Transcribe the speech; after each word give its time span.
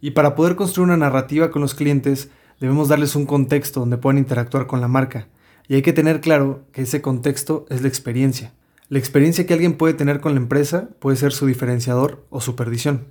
Y 0.00 0.12
para 0.12 0.34
poder 0.34 0.56
construir 0.56 0.88
una 0.88 0.96
narrativa 0.96 1.50
con 1.50 1.62
los 1.62 1.74
clientes, 1.74 2.30
debemos 2.58 2.88
darles 2.88 3.16
un 3.16 3.26
contexto 3.26 3.80
donde 3.80 3.98
puedan 3.98 4.18
interactuar 4.18 4.66
con 4.66 4.80
la 4.80 4.88
marca. 4.88 5.28
Y 5.68 5.74
hay 5.74 5.82
que 5.82 5.92
tener 5.92 6.20
claro 6.20 6.64
que 6.72 6.82
ese 6.82 7.00
contexto 7.00 7.66
es 7.68 7.82
la 7.82 7.88
experiencia. 7.88 8.52
La 8.88 8.98
experiencia 8.98 9.46
que 9.46 9.54
alguien 9.54 9.74
puede 9.74 9.94
tener 9.94 10.20
con 10.20 10.34
la 10.34 10.40
empresa 10.40 10.88
puede 10.98 11.16
ser 11.16 11.32
su 11.32 11.46
diferenciador 11.46 12.26
o 12.30 12.40
su 12.40 12.56
perdición. 12.56 13.06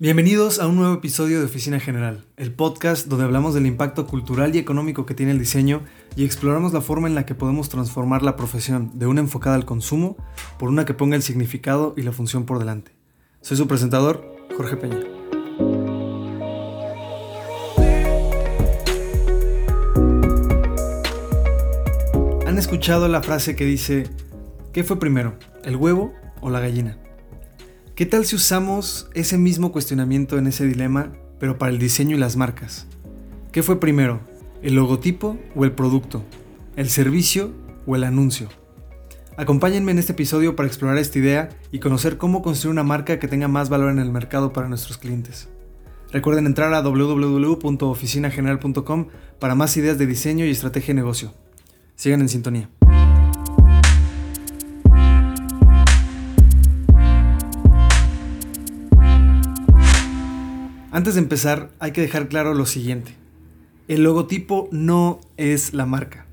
Bienvenidos 0.00 0.58
a 0.58 0.66
un 0.66 0.74
nuevo 0.74 0.92
episodio 0.92 1.38
de 1.38 1.44
Oficina 1.44 1.78
General, 1.78 2.24
el 2.36 2.52
podcast 2.52 3.06
donde 3.06 3.26
hablamos 3.26 3.54
del 3.54 3.64
impacto 3.64 4.08
cultural 4.08 4.52
y 4.52 4.58
económico 4.58 5.06
que 5.06 5.14
tiene 5.14 5.30
el 5.30 5.38
diseño 5.38 5.82
y 6.16 6.24
exploramos 6.24 6.72
la 6.72 6.80
forma 6.80 7.06
en 7.06 7.14
la 7.14 7.24
que 7.26 7.36
podemos 7.36 7.68
transformar 7.68 8.24
la 8.24 8.34
profesión 8.34 8.90
de 8.98 9.06
una 9.06 9.20
enfocada 9.20 9.54
al 9.54 9.64
consumo 9.64 10.16
por 10.58 10.68
una 10.68 10.84
que 10.84 10.94
ponga 10.94 11.14
el 11.14 11.22
significado 11.22 11.94
y 11.96 12.02
la 12.02 12.10
función 12.10 12.44
por 12.44 12.58
delante. 12.58 12.90
Soy 13.40 13.56
su 13.56 13.68
presentador, 13.68 14.36
Jorge 14.56 14.76
Peña. 14.76 14.98
¿Han 22.48 22.58
escuchado 22.58 23.06
la 23.06 23.22
frase 23.22 23.54
que 23.54 23.64
dice, 23.64 24.10
¿qué 24.72 24.82
fue 24.82 24.98
primero, 24.98 25.38
el 25.62 25.76
huevo 25.76 26.12
o 26.40 26.50
la 26.50 26.58
gallina? 26.58 26.98
¿Qué 27.94 28.06
tal 28.06 28.24
si 28.26 28.34
usamos 28.34 29.08
ese 29.14 29.38
mismo 29.38 29.70
cuestionamiento 29.70 30.36
en 30.36 30.48
ese 30.48 30.66
dilema, 30.66 31.12
pero 31.38 31.58
para 31.58 31.70
el 31.70 31.78
diseño 31.78 32.16
y 32.16 32.18
las 32.18 32.36
marcas? 32.36 32.88
¿Qué 33.52 33.62
fue 33.62 33.78
primero, 33.78 34.18
el 34.62 34.74
logotipo 34.74 35.38
o 35.54 35.64
el 35.64 35.70
producto? 35.70 36.24
¿El 36.74 36.90
servicio 36.90 37.52
o 37.86 37.94
el 37.94 38.02
anuncio? 38.02 38.48
Acompáñenme 39.36 39.92
en 39.92 40.00
este 40.00 40.10
episodio 40.10 40.56
para 40.56 40.66
explorar 40.66 40.98
esta 40.98 41.20
idea 41.20 41.50
y 41.70 41.78
conocer 41.78 42.18
cómo 42.18 42.42
construir 42.42 42.72
una 42.72 42.82
marca 42.82 43.20
que 43.20 43.28
tenga 43.28 43.46
más 43.46 43.68
valor 43.68 43.92
en 43.92 44.00
el 44.00 44.10
mercado 44.10 44.52
para 44.52 44.68
nuestros 44.68 44.98
clientes. 44.98 45.48
Recuerden 46.10 46.46
entrar 46.46 46.74
a 46.74 46.82
www.oficinageneral.com 46.82 49.06
para 49.38 49.54
más 49.54 49.76
ideas 49.76 49.98
de 49.98 50.06
diseño 50.06 50.44
y 50.44 50.50
estrategia 50.50 50.94
de 50.94 51.00
negocio. 51.00 51.32
Sigan 51.94 52.22
en 52.22 52.28
sintonía. 52.28 52.68
Antes 60.94 61.14
de 61.14 61.22
empezar, 61.22 61.72
hay 61.80 61.90
que 61.90 62.02
dejar 62.02 62.28
claro 62.28 62.54
lo 62.54 62.66
siguiente. 62.66 63.16
El 63.88 64.04
logotipo 64.04 64.68
no 64.70 65.18
es 65.36 65.74
la 65.74 65.86
marca. 65.86 66.26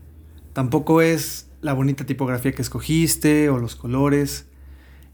Tampoco 0.53 1.01
es 1.01 1.49
la 1.61 1.73
bonita 1.73 2.05
tipografía 2.05 2.51
que 2.51 2.61
escogiste 2.61 3.49
o 3.49 3.57
los 3.57 3.75
colores. 3.75 4.45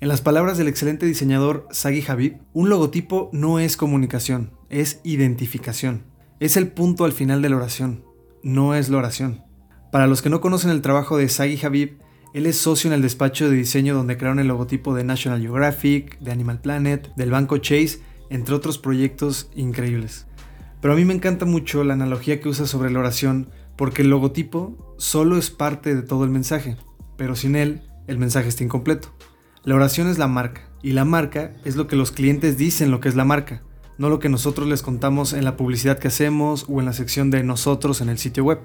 En 0.01 0.09
las 0.09 0.19
palabras 0.19 0.57
del 0.57 0.67
excelente 0.67 1.05
diseñador 1.05 1.65
Sagi 1.71 2.03
Habib, 2.05 2.39
un 2.51 2.67
logotipo 2.67 3.29
no 3.31 3.57
es 3.57 3.77
comunicación, 3.77 4.51
es 4.69 4.99
identificación. 5.05 6.03
Es 6.41 6.57
el 6.57 6.67
punto 6.67 7.05
al 7.05 7.13
final 7.13 7.41
de 7.41 7.47
la 7.47 7.55
oración, 7.55 8.03
no 8.43 8.75
es 8.75 8.89
la 8.89 8.97
oración. 8.97 9.45
Para 9.93 10.07
los 10.07 10.21
que 10.21 10.29
no 10.29 10.41
conocen 10.41 10.71
el 10.71 10.81
trabajo 10.81 11.15
de 11.15 11.29
Sagi 11.29 11.65
Habib, 11.65 11.99
él 12.33 12.47
es 12.47 12.57
socio 12.57 12.89
en 12.89 12.95
el 12.95 13.01
despacho 13.01 13.49
de 13.49 13.55
diseño 13.55 13.95
donde 13.95 14.17
crearon 14.17 14.39
el 14.39 14.49
logotipo 14.49 14.93
de 14.93 15.05
National 15.05 15.39
Geographic, 15.39 16.19
de 16.19 16.33
Animal 16.33 16.59
Planet, 16.59 17.13
del 17.15 17.31
banco 17.31 17.59
Chase 17.59 18.01
entre 18.29 18.55
otros 18.55 18.77
proyectos 18.77 19.49
increíbles. 19.55 20.27
Pero 20.81 20.93
a 20.93 20.97
mí 20.97 21.05
me 21.05 21.13
encanta 21.13 21.45
mucho 21.45 21.83
la 21.83 21.93
analogía 21.93 22.39
que 22.39 22.49
usa 22.49 22.67
sobre 22.67 22.91
la 22.91 22.99
oración, 22.99 23.49
porque 23.75 24.01
el 24.01 24.09
logotipo 24.09 24.95
solo 24.97 25.37
es 25.37 25.49
parte 25.49 25.95
de 25.95 26.01
todo 26.01 26.23
el 26.23 26.29
mensaje, 26.29 26.77
pero 27.17 27.35
sin 27.35 27.55
él 27.55 27.81
el 28.07 28.17
mensaje 28.17 28.47
está 28.47 28.63
incompleto. 28.63 29.09
La 29.63 29.75
oración 29.75 30.07
es 30.07 30.17
la 30.17 30.27
marca, 30.27 30.69
y 30.81 30.91
la 30.91 31.05
marca 31.05 31.53
es 31.65 31.75
lo 31.75 31.87
que 31.87 31.95
los 31.95 32.11
clientes 32.11 32.57
dicen 32.57 32.91
lo 32.91 32.99
que 32.99 33.09
es 33.09 33.15
la 33.15 33.25
marca, 33.25 33.63
no 33.97 34.09
lo 34.09 34.19
que 34.19 34.29
nosotros 34.29 34.67
les 34.67 34.81
contamos 34.83 35.33
en 35.33 35.43
la 35.43 35.57
publicidad 35.57 35.99
que 35.99 36.07
hacemos 36.07 36.65
o 36.69 36.79
en 36.79 36.85
la 36.85 36.93
sección 36.93 37.31
de 37.31 37.43
nosotros 37.43 38.01
en 38.01 38.09
el 38.09 38.17
sitio 38.17 38.43
web. 38.43 38.59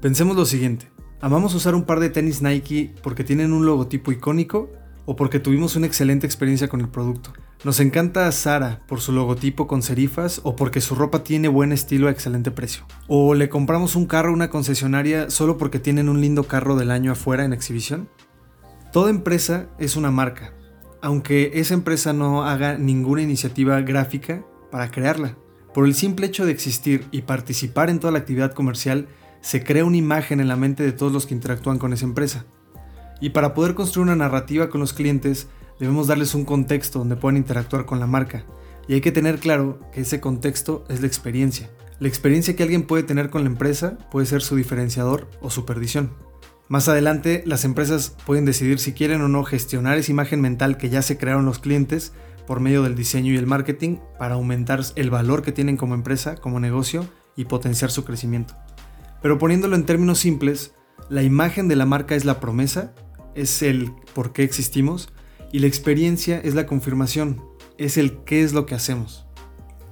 Pensemos 0.00 0.36
lo 0.36 0.46
siguiente, 0.46 0.90
¿amamos 1.20 1.54
usar 1.54 1.74
un 1.74 1.84
par 1.84 2.00
de 2.00 2.10
tenis 2.10 2.42
Nike 2.42 2.94
porque 3.02 3.24
tienen 3.24 3.52
un 3.52 3.66
logotipo 3.66 4.10
icónico 4.10 4.70
o 5.06 5.16
porque 5.16 5.40
tuvimos 5.40 5.76
una 5.76 5.86
excelente 5.86 6.26
experiencia 6.26 6.68
con 6.68 6.80
el 6.80 6.88
producto? 6.88 7.32
Nos 7.64 7.78
encanta 7.78 8.30
Sara 8.32 8.80
por 8.88 9.00
su 9.00 9.12
logotipo 9.12 9.66
con 9.68 9.82
serifas 9.82 10.40
o 10.42 10.56
porque 10.56 10.80
su 10.80 10.94
ropa 10.94 11.22
tiene 11.22 11.48
buen 11.48 11.70
estilo 11.70 12.08
a 12.08 12.10
excelente 12.10 12.50
precio. 12.50 12.84
O 13.06 13.34
le 13.34 13.48
compramos 13.48 13.94
un 13.94 14.06
carro 14.06 14.30
a 14.30 14.34
una 14.34 14.50
concesionaria 14.50 15.30
solo 15.30 15.58
porque 15.58 15.78
tienen 15.78 16.08
un 16.08 16.20
lindo 16.20 16.44
carro 16.44 16.74
del 16.76 16.90
año 16.90 17.12
afuera 17.12 17.44
en 17.44 17.52
exhibición. 17.52 18.08
Toda 18.92 19.10
empresa 19.10 19.68
es 19.78 19.96
una 19.96 20.10
marca, 20.10 20.54
aunque 21.00 21.52
esa 21.54 21.74
empresa 21.74 22.12
no 22.12 22.44
haga 22.44 22.78
ninguna 22.78 23.22
iniciativa 23.22 23.80
gráfica 23.80 24.44
para 24.70 24.90
crearla. 24.90 25.36
Por 25.72 25.86
el 25.86 25.94
simple 25.94 26.26
hecho 26.26 26.44
de 26.44 26.52
existir 26.52 27.06
y 27.12 27.22
participar 27.22 27.90
en 27.90 28.00
toda 28.00 28.12
la 28.12 28.18
actividad 28.18 28.52
comercial, 28.52 29.08
se 29.40 29.64
crea 29.64 29.84
una 29.84 29.96
imagen 29.96 30.40
en 30.40 30.48
la 30.48 30.56
mente 30.56 30.82
de 30.82 30.92
todos 30.92 31.12
los 31.12 31.26
que 31.26 31.34
interactúan 31.34 31.78
con 31.78 31.92
esa 31.92 32.04
empresa. 32.04 32.44
Y 33.22 33.30
para 33.30 33.54
poder 33.54 33.74
construir 33.74 34.02
una 34.02 34.16
narrativa 34.16 34.68
con 34.68 34.80
los 34.80 34.92
clientes, 34.92 35.46
debemos 35.78 36.08
darles 36.08 36.34
un 36.34 36.44
contexto 36.44 36.98
donde 36.98 37.14
puedan 37.14 37.36
interactuar 37.36 37.86
con 37.86 38.00
la 38.00 38.08
marca. 38.08 38.44
Y 38.88 38.94
hay 38.94 39.00
que 39.00 39.12
tener 39.12 39.38
claro 39.38 39.78
que 39.92 40.00
ese 40.00 40.20
contexto 40.20 40.84
es 40.88 41.00
la 41.02 41.06
experiencia. 41.06 41.70
La 42.00 42.08
experiencia 42.08 42.56
que 42.56 42.64
alguien 42.64 42.82
puede 42.82 43.04
tener 43.04 43.30
con 43.30 43.44
la 43.44 43.48
empresa 43.48 43.96
puede 44.10 44.26
ser 44.26 44.42
su 44.42 44.56
diferenciador 44.56 45.30
o 45.40 45.50
su 45.50 45.64
perdición. 45.64 46.10
Más 46.66 46.88
adelante, 46.88 47.44
las 47.46 47.64
empresas 47.64 48.16
pueden 48.26 48.44
decidir 48.44 48.80
si 48.80 48.92
quieren 48.92 49.20
o 49.20 49.28
no 49.28 49.44
gestionar 49.44 49.98
esa 49.98 50.10
imagen 50.10 50.40
mental 50.40 50.76
que 50.76 50.90
ya 50.90 51.00
se 51.00 51.16
crearon 51.16 51.44
los 51.44 51.60
clientes 51.60 52.12
por 52.48 52.58
medio 52.58 52.82
del 52.82 52.96
diseño 52.96 53.32
y 53.32 53.36
el 53.36 53.46
marketing 53.46 53.98
para 54.18 54.34
aumentar 54.34 54.80
el 54.96 55.10
valor 55.10 55.42
que 55.42 55.52
tienen 55.52 55.76
como 55.76 55.94
empresa, 55.94 56.34
como 56.34 56.58
negocio 56.58 57.06
y 57.36 57.44
potenciar 57.44 57.92
su 57.92 58.04
crecimiento. 58.04 58.56
Pero 59.22 59.38
poniéndolo 59.38 59.76
en 59.76 59.86
términos 59.86 60.18
simples, 60.18 60.74
la 61.08 61.22
imagen 61.22 61.68
de 61.68 61.76
la 61.76 61.86
marca 61.86 62.14
es 62.14 62.24
la 62.24 62.40
promesa, 62.40 62.94
es 63.34 63.62
el 63.62 63.92
por 64.14 64.32
qué 64.32 64.42
existimos 64.42 65.12
y 65.52 65.58
la 65.58 65.66
experiencia 65.66 66.40
es 66.40 66.54
la 66.54 66.66
confirmación, 66.66 67.42
es 67.78 67.96
el 67.96 68.18
qué 68.24 68.42
es 68.42 68.52
lo 68.52 68.66
que 68.66 68.74
hacemos. 68.74 69.26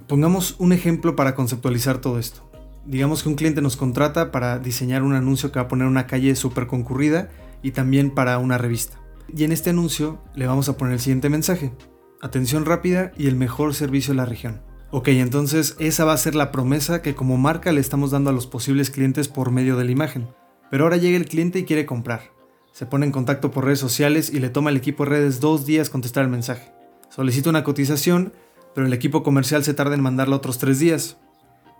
Pongamos 0.09 0.56
un 0.59 0.73
ejemplo 0.73 1.15
para 1.15 1.34
conceptualizar 1.34 2.01
todo 2.01 2.19
esto. 2.19 2.51
Digamos 2.87 3.23
que 3.23 3.28
un 3.28 3.34
cliente 3.34 3.61
nos 3.61 3.77
contrata 3.77 4.33
para 4.33 4.59
diseñar 4.59 5.03
un 5.03 5.15
anuncio 5.15 5.53
que 5.53 5.59
va 5.59 5.67
a 5.67 5.69
poner 5.69 5.87
una 5.87 6.06
calle 6.06 6.34
súper 6.34 6.67
concurrida 6.67 7.31
y 7.62 7.73
también 7.73 8.11
para 8.11 8.39
una 8.39 8.59
revista. 8.59 8.99
Y 9.34 9.45
en 9.45 9.53
este 9.53 9.71
anuncio 9.71 10.21
le 10.34 10.47
vamos 10.47 10.69
a 10.69 10.77
poner 10.77 10.95
el 10.95 11.01
siguiente 11.01 11.28
mensaje. 11.28 11.72
Atención 12.21 12.65
rápida 12.65 13.12
y 13.17 13.28
el 13.28 13.37
mejor 13.37 13.75
servicio 13.75 14.12
de 14.12 14.17
la 14.17 14.25
región. 14.25 14.62
Ok, 14.91 15.09
entonces 15.09 15.77
esa 15.78 16.05
va 16.05 16.15
a 16.15 16.19
ser 16.19 16.34
la 16.34 16.51
promesa 16.51 17.01
que 17.01 17.15
como 17.15 17.37
marca 17.37 17.71
le 17.71 17.81
estamos 17.81 18.11
dando 18.11 18.31
a 18.31 18.33
los 18.33 18.49
posibles 18.49 18.91
clientes 18.91 19.28
por 19.28 19.53
medio 19.53 19.77
de 19.77 19.84
la 19.84 19.93
imagen. 19.93 20.28
Pero 20.71 20.84
ahora 20.84 20.97
llega 20.97 21.17
el 21.17 21.27
cliente 21.27 21.61
y 21.61 21.65
quiere 21.65 21.87
comprar. 21.87 22.33
Se 22.73 22.87
pone 22.87 23.07
en 23.07 23.13
contacto 23.13 23.51
por 23.51 23.65
redes 23.65 23.79
sociales 23.79 24.31
y 24.33 24.41
le 24.41 24.49
toma 24.49 24.71
al 24.71 24.77
equipo 24.77 25.05
de 25.05 25.11
redes 25.11 25.41
dos 25.41 25.67
días 25.67 25.91
contestar 25.91 26.25
el 26.25 26.31
mensaje. 26.31 26.73
Solicita 27.09 27.51
una 27.51 27.65
cotización, 27.65 28.33
pero 28.75 28.87
el 28.87 28.93
equipo 28.93 29.23
comercial 29.23 29.65
se 29.65 29.75
tarda 29.75 29.95
en 29.95 30.03
mandarla 30.03 30.37
otros 30.37 30.59
tres 30.59 30.79
días. 30.79 31.19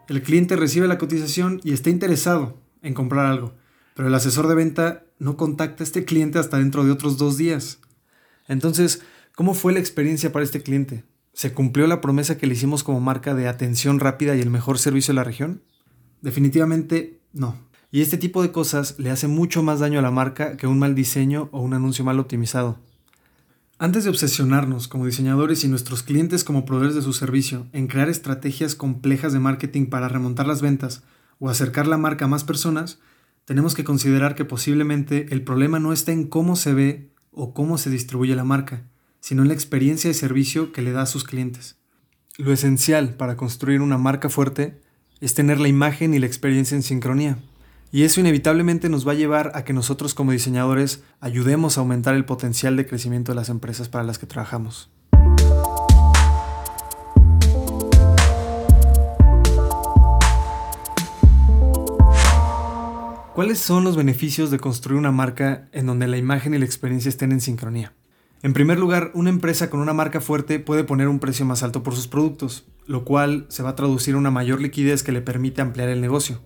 El 0.09 0.23
cliente 0.23 0.57
recibe 0.57 0.89
la 0.89 0.99
cotización 0.99 1.61
y 1.63 1.73
está 1.73 1.91
interesado 1.91 2.59
en 2.83 2.95
comprar 2.95 3.27
algo, 3.27 3.55
pero 3.95 4.09
el 4.09 4.15
asesor 4.15 4.49
de 4.49 4.57
venta 4.57 5.05
no 5.19 5.37
contacta 5.37 5.85
a 5.85 5.87
este 5.87 6.05
cliente 6.05 6.39
hasta 6.39 6.59
dentro 6.59 6.85
de 6.85 6.91
otros 6.91 7.17
dos 7.17 7.37
días. 7.37 7.79
Entonces, 8.49 9.03
¿cómo 9.37 9.55
fue 9.55 9.73
la 9.73 9.79
experiencia 9.79 10.33
para 10.33 10.45
este 10.45 10.63
cliente? 10.63 11.05
¿Se 11.33 11.53
cumplió 11.53 11.87
la 11.87 12.01
promesa 12.01 12.37
que 12.37 12.47
le 12.47 12.55
hicimos 12.55 12.83
como 12.83 13.01
marca 13.01 13.35
de 13.35 13.47
atención 13.47 14.01
rápida 14.01 14.35
y 14.35 14.41
el 14.41 14.51
mejor 14.51 14.79
servicio 14.79 15.13
de 15.13 15.17
la 15.17 15.25
región? 15.25 15.63
Definitivamente 16.23 17.21
no. 17.33 17.57
Y 17.93 18.03
este 18.03 18.19
tipo 18.19 18.43
de 18.43 18.53
cosas 18.53 18.95
le 18.99 19.11
hace 19.11 19.27
mucho 19.27 19.63
más 19.63 19.81
daño 19.81 19.99
a 19.99 20.03
la 20.03 20.11
marca 20.11 20.57
que 20.57 20.67
un 20.67 20.79
mal 20.79 20.95
diseño 20.95 21.49
o 21.53 21.61
un 21.61 21.75
anuncio 21.75 22.05
mal 22.05 22.21
optimizado. 22.21 22.79
Antes 23.79 24.05
de 24.05 24.11
obsesionarnos 24.11 24.89
como 24.89 25.07
diseñadores 25.07 25.65
y 25.65 25.69
nuestros 25.69 26.03
clientes 26.03 26.45
como 26.45 26.67
proveedores 26.67 26.95
de 26.95 27.03
su 27.03 27.13
servicio 27.13 27.67
en 27.73 27.87
crear 27.87 28.09
estrategias 28.09 28.75
complejas 28.75 29.33
de 29.33 29.41
marketing 29.41 29.87
para 29.87 30.09
remontar 30.09 30.47
las 30.47 30.61
ventas 30.61 31.03
o 31.39 31.49
acercar 31.49 31.87
la 31.87 31.97
marca 31.97 32.27
a 32.27 32.29
más 32.29 32.45
personas, 32.45 32.99
tenemos 33.47 33.75
que 33.75 33.83
considerar 33.83 34.35
que 34.35 34.45
posiblemente 34.45 35.27
el 35.31 35.43
problema 35.43 35.81
no 35.81 35.93
está 35.93 36.13
en 36.13 36.29
cómo 36.29 36.57
se 36.57 36.75
ve 36.75 37.11
o 37.33 37.55
cómo 37.55 37.79
se 37.79 37.91
distribuye 37.91 38.37
la 38.37 38.45
marca, 38.45 38.85
sino 39.21 39.43
en 39.43 39.49
la 39.49 39.55
experiencia 39.55 40.09
de 40.09 40.15
servicio 40.15 40.73
que 40.73 40.83
le 40.83 40.93
da 40.93 41.03
a 41.03 41.07
sus 41.07 41.25
clientes. 41.25 41.77
Lo 42.37 42.53
esencial 42.53 43.15
para 43.15 43.37
construir 43.37 43.81
una 43.81 43.99
marca 43.99 44.29
fuerte 44.29 44.81
es 45.21 45.35
tener 45.35 45.59
la 45.59 45.69
imagen 45.69 46.15
y 46.15 46.19
la 46.19 46.27
experiencia 46.27 46.77
en 46.77 46.83
sincronía. 46.83 47.39
Y 47.93 48.05
eso 48.05 48.21
inevitablemente 48.21 48.89
nos 48.89 49.07
va 49.07 49.13
a 49.13 49.17
llevar 49.17 49.51
a 49.57 49.65
que 49.65 49.73
nosotros 49.73 50.15
como 50.15 50.31
diseñadores 50.31 51.03
ayudemos 51.19 51.77
a 51.77 51.81
aumentar 51.81 52.15
el 52.15 52.25
potencial 52.25 52.77
de 52.77 52.87
crecimiento 52.87 53.33
de 53.33 53.37
las 53.37 53.49
empresas 53.49 53.89
para 53.89 54.05
las 54.05 54.19
que 54.19 54.27
trabajamos. 54.27 54.91
¿Cuáles 63.35 63.59
son 63.59 63.83
los 63.83 63.97
beneficios 63.97 64.53
de 64.53 64.61
construir 64.61 64.99
una 64.99 65.11
marca 65.11 65.69
en 65.73 65.87
donde 65.87 66.07
la 66.07 66.17
imagen 66.17 66.55
y 66.55 66.59
la 66.59 66.67
experiencia 66.67 67.09
estén 67.09 67.33
en 67.33 67.41
sincronía? 67.41 67.93
En 68.43 68.53
primer 68.53 68.79
lugar, 68.79 69.11
una 69.15 69.31
empresa 69.31 69.69
con 69.69 69.81
una 69.81 69.95
marca 69.95 70.21
fuerte 70.21 70.61
puede 70.61 70.85
poner 70.85 71.09
un 71.09 71.19
precio 71.19 71.45
más 71.45 71.65
alto 71.65 71.83
por 71.83 71.97
sus 71.97 72.07
productos, 72.07 72.69
lo 72.87 73.05
cual 73.05 73.47
se 73.49 73.65
va 73.65 73.71
a 73.71 73.77
traducir 73.77 74.15
en 74.15 74.21
una 74.21 74.31
mayor 74.31 74.61
liquidez 74.61 75.03
que 75.03 75.13
le 75.13 75.23
permite 75.23 75.61
ampliar 75.61 75.89
el 75.89 76.01
negocio. 76.01 76.41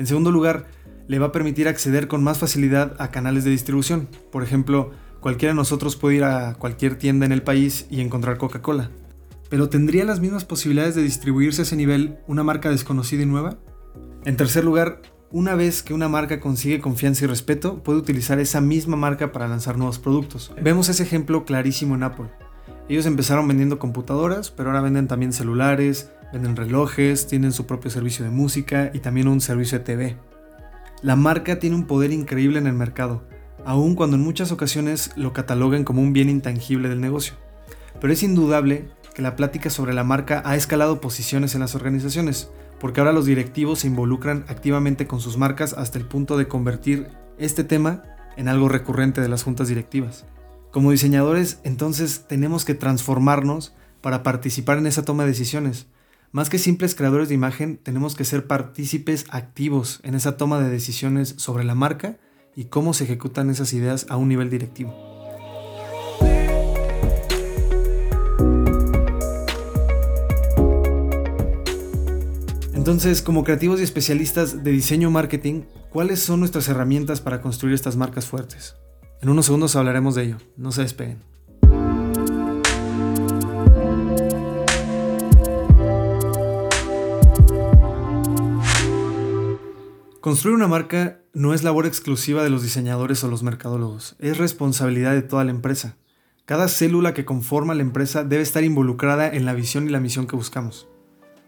En 0.00 0.06
segundo 0.06 0.30
lugar, 0.30 0.66
le 1.10 1.18
va 1.18 1.26
a 1.26 1.32
permitir 1.32 1.66
acceder 1.66 2.06
con 2.06 2.22
más 2.22 2.38
facilidad 2.38 2.94
a 3.00 3.10
canales 3.10 3.42
de 3.42 3.50
distribución. 3.50 4.06
Por 4.30 4.44
ejemplo, 4.44 4.92
cualquiera 5.18 5.52
de 5.52 5.56
nosotros 5.56 5.96
puede 5.96 6.14
ir 6.14 6.22
a 6.22 6.54
cualquier 6.54 6.94
tienda 6.94 7.26
en 7.26 7.32
el 7.32 7.42
país 7.42 7.88
y 7.90 8.00
encontrar 8.00 8.38
Coca-Cola. 8.38 8.92
Pero 9.48 9.68
¿tendría 9.68 10.04
las 10.04 10.20
mismas 10.20 10.44
posibilidades 10.44 10.94
de 10.94 11.02
distribuirse 11.02 11.62
a 11.62 11.64
ese 11.64 11.74
nivel 11.74 12.18
una 12.28 12.44
marca 12.44 12.70
desconocida 12.70 13.24
y 13.24 13.26
nueva? 13.26 13.58
En 14.24 14.36
tercer 14.36 14.62
lugar, 14.62 15.02
una 15.32 15.56
vez 15.56 15.82
que 15.82 15.94
una 15.94 16.08
marca 16.08 16.38
consigue 16.38 16.78
confianza 16.78 17.24
y 17.24 17.26
respeto, 17.26 17.82
puede 17.82 17.98
utilizar 17.98 18.38
esa 18.38 18.60
misma 18.60 18.96
marca 18.96 19.32
para 19.32 19.48
lanzar 19.48 19.78
nuevos 19.78 19.98
productos. 19.98 20.52
Vemos 20.62 20.88
ese 20.90 21.02
ejemplo 21.02 21.44
clarísimo 21.44 21.96
en 21.96 22.04
Apple. 22.04 22.30
Ellos 22.88 23.06
empezaron 23.06 23.48
vendiendo 23.48 23.80
computadoras, 23.80 24.52
pero 24.52 24.68
ahora 24.68 24.80
venden 24.80 25.08
también 25.08 25.32
celulares, 25.32 26.12
venden 26.32 26.54
relojes, 26.54 27.26
tienen 27.26 27.50
su 27.50 27.66
propio 27.66 27.90
servicio 27.90 28.24
de 28.24 28.30
música 28.30 28.92
y 28.94 29.00
también 29.00 29.26
un 29.26 29.40
servicio 29.40 29.78
de 29.78 29.84
TV. 29.84 30.29
La 31.02 31.16
marca 31.16 31.58
tiene 31.58 31.76
un 31.76 31.86
poder 31.86 32.12
increíble 32.12 32.58
en 32.58 32.66
el 32.66 32.74
mercado, 32.74 33.22
aun 33.64 33.94
cuando 33.94 34.16
en 34.16 34.22
muchas 34.22 34.52
ocasiones 34.52 35.12
lo 35.16 35.32
catalogan 35.32 35.82
como 35.82 36.02
un 36.02 36.12
bien 36.12 36.28
intangible 36.28 36.90
del 36.90 37.00
negocio. 37.00 37.36
Pero 38.02 38.12
es 38.12 38.22
indudable 38.22 38.90
que 39.14 39.22
la 39.22 39.34
plática 39.34 39.70
sobre 39.70 39.94
la 39.94 40.04
marca 40.04 40.42
ha 40.44 40.56
escalado 40.56 41.00
posiciones 41.00 41.54
en 41.54 41.62
las 41.62 41.74
organizaciones, 41.74 42.50
porque 42.78 43.00
ahora 43.00 43.14
los 43.14 43.24
directivos 43.24 43.78
se 43.78 43.86
involucran 43.86 44.44
activamente 44.48 45.06
con 45.06 45.20
sus 45.20 45.38
marcas 45.38 45.72
hasta 45.72 45.98
el 45.98 46.04
punto 46.04 46.36
de 46.36 46.48
convertir 46.48 47.08
este 47.38 47.64
tema 47.64 48.02
en 48.36 48.48
algo 48.48 48.68
recurrente 48.68 49.22
de 49.22 49.28
las 49.28 49.42
juntas 49.42 49.68
directivas. 49.68 50.26
Como 50.70 50.90
diseñadores, 50.90 51.60
entonces 51.64 52.26
tenemos 52.28 52.66
que 52.66 52.74
transformarnos 52.74 53.74
para 54.02 54.22
participar 54.22 54.76
en 54.76 54.86
esa 54.86 55.02
toma 55.02 55.22
de 55.22 55.30
decisiones. 55.30 55.86
Más 56.32 56.48
que 56.48 56.58
simples 56.58 56.94
creadores 56.94 57.28
de 57.28 57.34
imagen, 57.34 57.76
tenemos 57.76 58.14
que 58.14 58.24
ser 58.24 58.46
partícipes 58.46 59.24
activos 59.30 59.98
en 60.04 60.14
esa 60.14 60.36
toma 60.36 60.60
de 60.60 60.70
decisiones 60.70 61.34
sobre 61.38 61.64
la 61.64 61.74
marca 61.74 62.18
y 62.54 62.66
cómo 62.66 62.94
se 62.94 63.02
ejecutan 63.02 63.50
esas 63.50 63.72
ideas 63.72 64.06
a 64.08 64.16
un 64.16 64.28
nivel 64.28 64.48
directivo. 64.48 64.94
Entonces, 72.74 73.22
como 73.22 73.42
creativos 73.42 73.80
y 73.80 73.82
especialistas 73.82 74.62
de 74.62 74.70
diseño 74.70 75.10
marketing, 75.10 75.62
¿cuáles 75.90 76.20
son 76.20 76.38
nuestras 76.38 76.68
herramientas 76.68 77.20
para 77.20 77.40
construir 77.40 77.74
estas 77.74 77.96
marcas 77.96 78.26
fuertes? 78.26 78.76
En 79.20 79.30
unos 79.30 79.46
segundos 79.46 79.74
hablaremos 79.74 80.14
de 80.14 80.22
ello, 80.22 80.36
no 80.56 80.70
se 80.70 80.82
despeguen. 80.82 81.18
Construir 90.20 90.54
una 90.54 90.68
marca 90.68 91.20
no 91.32 91.54
es 91.54 91.62
labor 91.62 91.86
exclusiva 91.86 92.42
de 92.42 92.50
los 92.50 92.62
diseñadores 92.62 93.24
o 93.24 93.28
los 93.28 93.42
mercadólogos, 93.42 94.16
es 94.18 94.38
responsabilidad 94.38 95.12
de 95.12 95.22
toda 95.22 95.44
la 95.44 95.50
empresa. 95.50 95.96
Cada 96.44 96.68
célula 96.68 97.14
que 97.14 97.24
conforma 97.24 97.74
la 97.74 97.82
empresa 97.82 98.24
debe 98.24 98.42
estar 98.42 98.64
involucrada 98.64 99.28
en 99.28 99.44
la 99.44 99.54
visión 99.54 99.86
y 99.86 99.90
la 99.90 100.00
misión 100.00 100.26
que 100.26 100.36
buscamos 100.36 100.88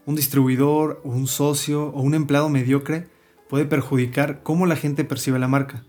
un 0.07 0.17
distribuidor 0.17 1.01
un 1.05 1.27
socio 1.27 1.89
o 1.89 2.03
un 2.03 2.15
empleado 2.15 2.49
mediocre 2.49 3.09
puede 3.49 3.65
perjudicar 3.65 4.43
cómo 4.43 4.67
la 4.67 4.77
gente 4.77 5.05
percibe 5.05 5.39
la 5.39 5.49
marca. 5.49 5.85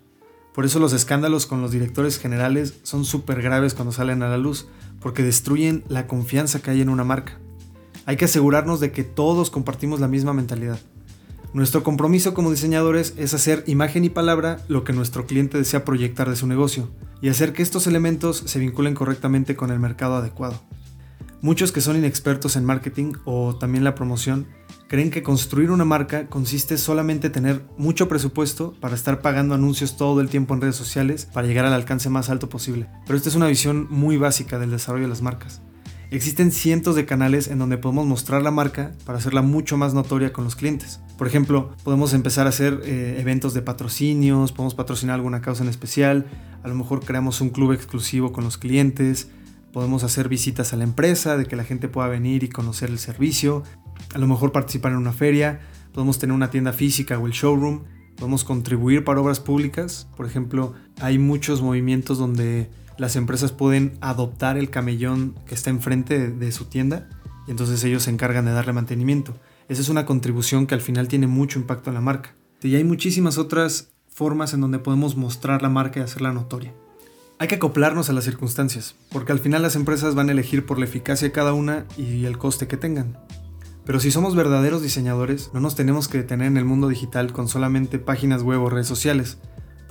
Por 0.53 0.65
eso 0.65 0.79
los 0.79 0.93
escándalos 0.93 1.47
con 1.47 1.61
los 1.61 1.71
directores 1.71 2.19
generales 2.19 2.79
son 2.83 3.05
súper 3.05 3.41
graves 3.41 3.73
cuando 3.73 3.91
salen 3.91 4.21
a 4.21 4.29
la 4.29 4.37
luz, 4.37 4.67
porque 4.99 5.23
destruyen 5.23 5.83
la 5.87 6.05
confianza 6.05 6.61
que 6.61 6.71
hay 6.71 6.81
en 6.81 6.89
una 6.89 7.03
marca. 7.03 7.39
Hay 8.05 8.17
que 8.17 8.25
asegurarnos 8.25 8.79
de 8.79 8.91
que 8.91 9.03
todos 9.03 9.49
compartimos 9.49 9.99
la 9.99 10.07
misma 10.07 10.33
mentalidad. 10.33 10.79
Nuestro 11.53 11.83
compromiso 11.83 12.33
como 12.33 12.49
diseñadores 12.49 13.13
es 13.15 13.35
hacer 13.35 13.63
imagen 13.67 14.03
y 14.03 14.09
palabra 14.09 14.59
lo 14.67 14.83
que 14.83 14.91
nuestro 14.91 15.27
cliente 15.27 15.59
desea 15.59 15.85
proyectar 15.85 16.27
de 16.27 16.35
su 16.35 16.47
negocio 16.47 16.89
y 17.21 17.29
hacer 17.29 17.53
que 17.53 17.61
estos 17.61 17.85
elementos 17.85 18.41
se 18.47 18.57
vinculen 18.57 18.95
correctamente 18.95 19.55
con 19.55 19.69
el 19.69 19.79
mercado 19.79 20.15
adecuado. 20.15 20.59
Muchos 21.41 21.71
que 21.71 21.81
son 21.81 21.95
inexpertos 21.95 22.55
en 22.55 22.65
marketing 22.65 23.13
o 23.25 23.55
también 23.55 23.83
la 23.83 23.93
promoción 23.93 24.47
creen 24.87 25.11
que 25.11 25.21
construir 25.21 25.69
una 25.69 25.85
marca 25.85 26.27
consiste 26.27 26.79
solamente 26.79 27.29
tener 27.29 27.63
mucho 27.77 28.07
presupuesto 28.07 28.73
para 28.79 28.95
estar 28.95 29.21
pagando 29.21 29.53
anuncios 29.53 29.95
todo 29.95 30.21
el 30.21 30.29
tiempo 30.29 30.55
en 30.55 30.61
redes 30.61 30.75
sociales 30.75 31.27
para 31.31 31.45
llegar 31.45 31.65
al 31.65 31.73
alcance 31.73 32.09
más 32.09 32.31
alto 32.31 32.49
posible. 32.49 32.87
Pero 33.05 33.15
esta 33.15 33.29
es 33.29 33.35
una 33.35 33.47
visión 33.47 33.85
muy 33.91 34.17
básica 34.17 34.57
del 34.57 34.71
desarrollo 34.71 35.03
de 35.03 35.09
las 35.09 35.21
marcas. 35.21 35.61
Existen 36.13 36.51
cientos 36.51 36.95
de 36.95 37.05
canales 37.05 37.47
en 37.47 37.59
donde 37.59 37.77
podemos 37.77 38.05
mostrar 38.05 38.41
la 38.41 38.51
marca 38.51 38.91
para 39.05 39.17
hacerla 39.17 39.41
mucho 39.41 39.77
más 39.77 39.93
notoria 39.93 40.31
con 40.31 40.43
los 40.43 40.55
clientes. 40.55 40.99
Por 41.17 41.27
ejemplo, 41.27 41.71
podemos 41.83 42.13
empezar 42.13 42.45
a 42.45 42.49
hacer 42.49 42.81
eh, 42.85 43.17
eventos 43.19 43.53
de 43.53 43.61
patrocinios, 43.61 44.51
podemos 44.51 44.75
patrocinar 44.75 45.15
alguna 45.15 45.41
causa 45.41 45.63
en 45.63 45.69
especial, 45.69 46.27
a 46.61 46.67
lo 46.67 46.75
mejor 46.75 47.03
creamos 47.03 47.41
un 47.41 47.49
club 47.49 47.73
exclusivo 47.73 48.31
con 48.31 48.43
los 48.43 48.57
clientes, 48.57 49.27
Podemos 49.73 50.03
hacer 50.03 50.29
visitas 50.29 50.71
a 50.71 50.77
la 50.77 50.83
empresa, 50.83 51.35
de 51.35 51.47
que 51.47 51.55
la 51.55 51.63
gente 51.63 51.87
pueda 51.87 52.07
venir 52.07 52.43
y 52.43 52.49
conocer 52.49 52.91
el 52.91 52.99
servicio. 52.99 53.63
A 54.13 54.19
lo 54.19 54.27
mejor 54.27 54.51
participar 54.51 54.91
en 54.91 54.99
una 54.99 55.13
feria. 55.13 55.61
Podemos 55.93 56.19
tener 56.19 56.35
una 56.35 56.51
tienda 56.51 56.73
física 56.73 57.17
o 57.17 57.25
el 57.25 57.33
showroom. 57.33 57.81
Podemos 58.15 58.43
contribuir 58.43 59.03
para 59.03 59.19
obras 59.19 59.39
públicas. 59.39 60.07
Por 60.15 60.27
ejemplo, 60.27 60.75
hay 61.01 61.17
muchos 61.17 61.63
movimientos 61.63 62.19
donde 62.19 62.69
las 62.97 63.15
empresas 63.15 63.51
pueden 63.51 63.97
adoptar 64.01 64.57
el 64.57 64.69
camellón 64.69 65.35
que 65.45 65.55
está 65.55 65.69
enfrente 65.69 66.29
de, 66.29 66.51
su 66.51 66.65
tienda 66.65 67.09
y 67.47 67.51
entonces 67.51 67.83
ellos 67.83 68.03
se 68.03 68.11
encargan 68.11 68.45
de 68.45 68.51
darle 68.51 68.73
mantenimiento. 68.73 69.35
Esa 69.69 69.81
es 69.81 69.89
una 69.89 70.05
contribución 70.05 70.67
que 70.67 70.75
al 70.75 70.81
final 70.81 71.07
tiene 71.07 71.27
mucho 71.27 71.59
impacto 71.59 71.89
en 71.89 71.95
la 71.95 72.01
marca. 72.01 72.35
Y 72.61 72.75
hay 72.75 72.83
muchísimas 72.83 73.37
otras 73.37 73.91
formas 74.07 74.53
en 74.53 74.61
donde 74.61 74.79
podemos 74.79 75.15
mostrar 75.17 75.61
la 75.61 75.69
marca 75.69 75.99
y 75.99 76.03
hacerla 76.03 76.33
notoria. 76.33 76.73
Hay 77.39 77.47
que 77.47 77.55
acoplarnos 77.55 78.09
a 78.09 78.13
las 78.13 78.23
circunstancias, 78.23 78.95
porque 79.11 79.31
al 79.31 79.39
final 79.39 79.61
las 79.61 79.75
empresas 79.75 80.15
van 80.15 80.29
a 80.29 80.31
elegir 80.31 80.65
por 80.65 80.79
la 80.79 80.85
eficacia 80.85 81.27
de 81.27 81.33
cada 81.33 81.53
una 81.53 81.85
y 81.97 82.25
el 82.25 82.37
coste 82.37 82.67
que 82.67 82.77
tengan. 82.77 83.17
Pero 83.85 83.99
si 83.99 84.11
somos 84.11 84.35
verdaderos 84.35 84.81
diseñadores, 84.81 85.49
no 85.53 85.59
nos 85.59 85.75
tenemos 85.75 86.07
que 86.07 86.19
detener 86.19 86.47
en 86.47 86.57
el 86.57 86.63
mundo 86.63 86.87
digital 86.87 87.33
con 87.33 87.49
solamente 87.49 87.99
páginas 87.99 88.43
web 88.43 88.61
o 88.61 88.69
redes 88.69 88.87
sociales. 88.87 89.39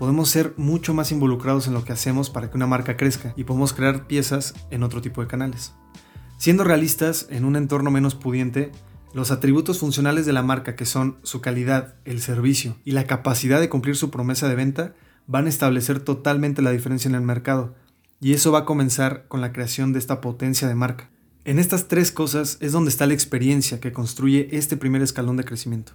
Podemos 0.03 0.31
ser 0.31 0.53
mucho 0.57 0.95
más 0.95 1.13
involucrados 1.13 1.69
en 1.69 1.75
lo 1.75 1.85
que 1.85 1.93
hacemos 1.93 2.29
para 2.29 2.51
que 2.51 2.57
una 2.57 2.67
marca 2.67 2.97
crezca 2.97 3.35
y 3.37 3.45
podemos 3.45 3.73
crear 3.73 4.09
piezas 4.09 4.53
en 4.73 4.83
otro 4.83 5.01
tipo 5.01 5.21
de 5.21 5.29
canales. 5.29 5.75
Siendo 6.39 6.65
realistas, 6.65 7.29
en 7.31 7.45
un 7.45 7.55
entorno 7.55 7.93
menos 7.93 8.17
pudiente, 8.17 8.73
los 9.15 9.31
atributos 9.31 9.79
funcionales 9.79 10.27
de 10.27 10.33
la 10.33 10.43
marca 10.43 10.75
que 10.75 10.87
son 10.87 11.19
su 11.23 11.41
calidad, 11.41 11.95
el 12.05 12.21
servicio 12.21 12.75
y 12.85 12.91
la 12.91 13.07
capacidad 13.07 13.61
de 13.61 13.69
cumplir 13.69 13.95
su 13.95 14.11
promesa 14.11 14.49
de 14.49 14.57
venta 14.57 14.93
van 15.29 15.47
a 15.47 15.51
establecer 15.51 16.01
totalmente 16.01 16.63
la 16.63 16.73
diferencia 16.73 17.09
en 17.09 17.15
el 17.15 17.23
mercado, 17.23 17.77
y 18.21 18.33
eso 18.33 18.51
va 18.51 18.59
a 18.59 18.65
comenzar 18.65 19.29
con 19.29 19.41
la 19.41 19.53
creación 19.53 19.93
de 19.93 20.01
esta 20.01 20.21
potencia 20.21 20.67
de 20.67 20.75
marca. 20.75 21.11
En 21.45 21.61
estas 21.61 21.87
tres 21.87 22.11
cosas 22.11 22.57
es 22.59 22.73
donde 22.73 22.91
está 22.91 23.07
la 23.07 23.15
experiencia 23.15 23.79
que 23.79 23.93
construye 23.93 24.49
este 24.51 24.77
primer 24.77 25.03
escalón 25.03 25.37
de 25.37 25.45
crecimiento. 25.45 25.93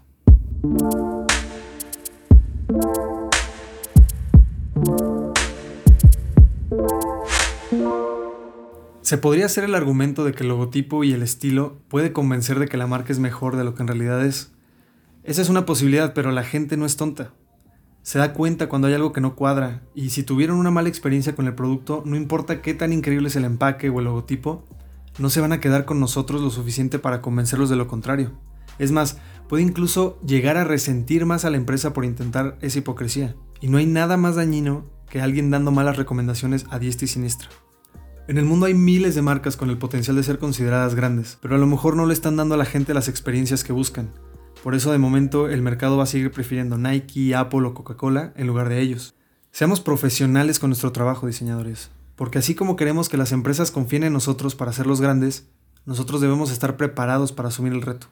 Se 9.08 9.18
podría 9.18 9.46
hacer 9.46 9.64
el 9.64 9.74
argumento 9.74 10.26
de 10.26 10.34
que 10.34 10.44
el 10.44 10.50
logotipo 10.50 11.06
y 11.06 11.14
el 11.14 11.24
estilo 11.24 11.80
puede 11.88 12.12
convencer 12.12 12.60
de 12.60 12.68
que 12.68 12.76
la 12.76 12.88
marca 12.88 13.14
es 13.14 13.20
mejor 13.20 13.56
de 13.56 13.64
lo 13.64 13.74
que 13.74 13.82
en 13.82 13.88
realidad 13.88 14.26
es. 14.26 14.52
Esa 15.24 15.42
es 15.42 15.48
una 15.48 15.66
posibilidad, 15.66 16.14
pero 16.14 16.34
la 16.34 16.44
gente 16.44 16.76
no 16.76 16.86
es 16.86 16.98
tonta 16.98 17.32
se 18.02 18.20
da 18.20 18.34
cuenta 18.34 18.68
cuando 18.68 18.90
hay 18.90 18.96
algo 18.96 19.14
que 19.14 19.22
no 19.22 19.36
cuadra 19.36 19.82
y 19.96 20.10
si 20.10 20.24
tuvieron 20.24 20.58
una 20.58 20.72
mala 20.72 20.90
experiencia 20.90 21.36
con 21.36 21.48
el 21.48 21.56
producto, 21.56 22.04
no 22.06 22.18
importa 22.18 22.62
qué 22.62 22.74
tan 22.74 22.92
increíble 22.92 23.30
es 23.30 23.38
el 23.38 23.46
empaque 23.46 23.90
o 23.90 24.00
el 24.00 24.06
logotipo, 24.06 24.66
no 25.20 25.30
se 25.30 25.40
van 25.40 25.54
a 25.54 25.62
quedar 25.62 25.86
con 25.86 26.02
nosotros 26.02 26.42
lo 26.42 26.50
suficiente 26.50 27.00
para 27.00 27.22
convencerlos 27.22 27.70
de 27.70 27.78
lo 27.78 27.88
contrario. 27.88 28.32
Es 28.78 28.92
más, 28.92 29.20
puede 29.48 29.64
incluso 29.64 30.20
llegar 30.22 30.58
a 30.58 30.66
resentir 30.66 31.26
más 31.26 31.46
a 31.46 31.50
la 31.50 31.58
empresa 31.58 31.94
por 31.94 32.04
intentar 32.04 32.58
esa 32.62 32.80
hipocresía. 32.80 33.38
Y 33.62 33.70
no 33.70 33.78
hay 33.78 33.86
nada 33.86 34.18
más 34.18 34.36
dañino 34.36 34.86
que 35.10 35.22
alguien 35.22 35.50
dando 35.50 35.72
malas 35.72 35.96
recomendaciones 35.96 36.66
a 36.70 36.78
diestra 36.78 37.06
y 37.06 37.08
siniestra. 37.10 37.50
En 38.27 38.38
el 38.38 38.43
mundo 38.43 38.65
hay 38.65 38.74
miles 38.74 39.15
de 39.15 39.22
marcas 39.22 39.55
con 39.55 39.69
el 39.69 39.77
potencial 39.77 40.17
de 40.17 40.24
ser 40.24 40.38
consideradas 40.38 40.96
grandes, 40.96 41.38
pero 41.41 41.55
a 41.55 41.57
lo 41.57 41.65
mejor 41.65 41.96
no 41.96 42.05
le 42.05 42.13
están 42.13 42.36
dando 42.36 42.55
a 42.55 42.57
la 42.57 42.65
gente 42.65 42.93
las 42.93 43.07
experiencias 43.07 43.63
que 43.63 43.72
buscan. 43.72 44.10
Por 44.63 44.75
eso 44.75 44.91
de 44.91 44.98
momento 44.98 45.48
el 45.48 45.62
mercado 45.62 45.96
va 45.96 46.03
a 46.03 46.07
seguir 46.07 46.31
prefiriendo 46.31 46.77
Nike, 46.77 47.34
Apple 47.34 47.65
o 47.65 47.74
Coca-Cola 47.74 48.34
en 48.36 48.46
lugar 48.46 48.67
de 48.67 48.81
ellos. 48.81 49.15
Seamos 49.51 49.79
profesionales 49.79 50.60
con 50.60 50.72
nuestro 50.72 50.91
trabajo, 50.91 51.25
diseñadores, 51.25 51.89
porque 52.17 52.39
así 52.39 52.53
como 52.53 52.75
queremos 52.75 53.07
que 53.07 53.15
las 53.15 53.31
empresas 53.31 53.72
confíen 53.72 54.03
en 54.03 54.12
nosotros 54.12 54.55
para 54.55 54.72
hacerlos 54.72 55.00
grandes, 55.00 55.48
nosotros 55.86 56.19
debemos 56.19 56.51
estar 56.51 56.75
preparados 56.75 57.31
para 57.31 57.48
asumir 57.48 57.72
el 57.72 57.81
reto. 57.81 58.07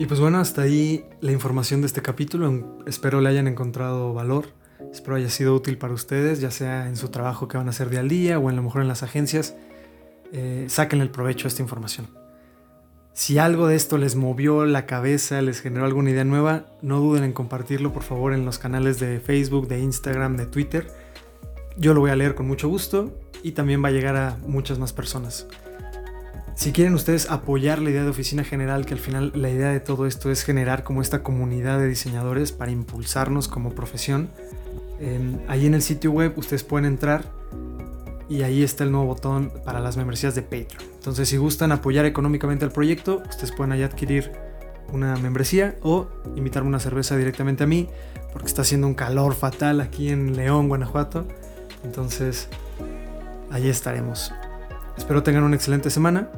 Y 0.00 0.06
pues 0.06 0.18
bueno, 0.18 0.38
hasta 0.38 0.62
ahí 0.62 1.04
la 1.20 1.30
información 1.30 1.82
de 1.82 1.86
este 1.86 2.00
capítulo. 2.00 2.78
Espero 2.86 3.20
le 3.20 3.28
hayan 3.28 3.46
encontrado 3.46 4.14
valor. 4.14 4.46
Espero 4.90 5.16
haya 5.16 5.28
sido 5.28 5.54
útil 5.54 5.76
para 5.76 5.92
ustedes, 5.92 6.40
ya 6.40 6.50
sea 6.50 6.88
en 6.88 6.96
su 6.96 7.10
trabajo 7.10 7.48
que 7.48 7.58
van 7.58 7.66
a 7.66 7.70
hacer 7.70 7.90
día 7.90 8.00
al 8.00 8.08
día 8.08 8.38
o 8.38 8.48
en 8.48 8.56
lo 8.56 8.62
mejor 8.62 8.80
en 8.80 8.88
las 8.88 9.02
agencias. 9.02 9.56
Eh, 10.32 10.64
saquen 10.70 11.02
el 11.02 11.10
provecho 11.10 11.46
a 11.46 11.48
esta 11.48 11.60
información. 11.60 12.08
Si 13.12 13.36
algo 13.36 13.66
de 13.66 13.76
esto 13.76 13.98
les 13.98 14.16
movió 14.16 14.64
la 14.64 14.86
cabeza, 14.86 15.42
les 15.42 15.60
generó 15.60 15.84
alguna 15.84 16.08
idea 16.08 16.24
nueva, 16.24 16.64
no 16.80 16.98
duden 16.98 17.22
en 17.22 17.34
compartirlo 17.34 17.92
por 17.92 18.02
favor 18.02 18.32
en 18.32 18.46
los 18.46 18.58
canales 18.58 19.00
de 19.00 19.20
Facebook, 19.20 19.68
de 19.68 19.80
Instagram, 19.80 20.38
de 20.38 20.46
Twitter. 20.46 20.86
Yo 21.76 21.92
lo 21.92 22.00
voy 22.00 22.10
a 22.10 22.16
leer 22.16 22.34
con 22.34 22.46
mucho 22.46 22.70
gusto 22.70 23.20
y 23.42 23.52
también 23.52 23.84
va 23.84 23.88
a 23.88 23.92
llegar 23.92 24.16
a 24.16 24.38
muchas 24.46 24.78
más 24.78 24.94
personas. 24.94 25.46
Si 26.60 26.72
quieren 26.72 26.92
ustedes 26.92 27.30
apoyar 27.30 27.80
la 27.80 27.88
idea 27.88 28.04
de 28.04 28.10
Oficina 28.10 28.44
General, 28.44 28.84
que 28.84 28.92
al 28.92 29.00
final 29.00 29.32
la 29.34 29.48
idea 29.48 29.70
de 29.70 29.80
todo 29.80 30.04
esto 30.04 30.30
es 30.30 30.42
generar 30.42 30.84
como 30.84 31.00
esta 31.00 31.22
comunidad 31.22 31.78
de 31.78 31.88
diseñadores 31.88 32.52
para 32.52 32.70
impulsarnos 32.70 33.48
como 33.48 33.70
profesión, 33.70 34.28
ahí 35.48 35.64
en 35.64 35.72
el 35.72 35.80
sitio 35.80 36.12
web 36.12 36.34
ustedes 36.36 36.62
pueden 36.62 36.84
entrar 36.84 37.24
y 38.28 38.42
ahí 38.42 38.62
está 38.62 38.84
el 38.84 38.92
nuevo 38.92 39.06
botón 39.06 39.50
para 39.64 39.80
las 39.80 39.96
membresías 39.96 40.34
de 40.34 40.42
Patreon. 40.42 40.82
Entonces 40.96 41.30
si 41.30 41.38
gustan 41.38 41.72
apoyar 41.72 42.04
económicamente 42.04 42.66
al 42.66 42.72
proyecto, 42.72 43.22
ustedes 43.26 43.52
pueden 43.52 43.72
ahí 43.72 43.82
adquirir 43.82 44.30
una 44.92 45.16
membresía 45.16 45.76
o 45.80 46.08
invitarme 46.36 46.68
una 46.68 46.78
cerveza 46.78 47.16
directamente 47.16 47.64
a 47.64 47.66
mí, 47.66 47.88
porque 48.34 48.48
está 48.48 48.60
haciendo 48.60 48.86
un 48.86 48.92
calor 48.92 49.34
fatal 49.34 49.80
aquí 49.80 50.10
en 50.10 50.36
León, 50.36 50.68
Guanajuato. 50.68 51.26
Entonces, 51.84 52.48
ahí 53.50 53.66
estaremos. 53.66 54.30
Espero 54.98 55.22
tengan 55.22 55.44
una 55.44 55.56
excelente 55.56 55.88
semana, 55.88 56.28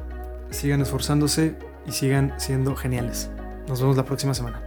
sigan 0.53 0.81
esforzándose 0.81 1.55
y 1.85 1.91
sigan 1.91 2.33
siendo 2.37 2.75
geniales. 2.75 3.29
Nos 3.67 3.81
vemos 3.81 3.97
la 3.97 4.05
próxima 4.05 4.33
semana. 4.33 4.62